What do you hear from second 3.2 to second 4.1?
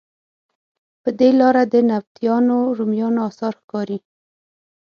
اثار ښکاري.